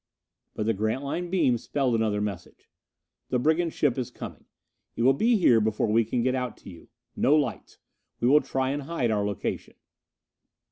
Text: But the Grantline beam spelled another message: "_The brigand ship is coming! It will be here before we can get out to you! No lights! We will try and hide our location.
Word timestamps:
But 0.55 0.65
the 0.65 0.73
Grantline 0.73 1.29
beam 1.29 1.59
spelled 1.59 1.93
another 1.93 2.21
message: 2.21 2.71
"_The 3.31 3.39
brigand 3.39 3.71
ship 3.73 3.99
is 3.99 4.09
coming! 4.09 4.45
It 4.95 5.03
will 5.03 5.13
be 5.13 5.37
here 5.37 5.61
before 5.61 5.85
we 5.91 6.03
can 6.05 6.23
get 6.23 6.33
out 6.33 6.57
to 6.57 6.71
you! 6.71 6.89
No 7.15 7.35
lights! 7.35 7.77
We 8.19 8.27
will 8.27 8.41
try 8.41 8.71
and 8.71 8.81
hide 8.81 9.11
our 9.11 9.23
location. 9.23 9.75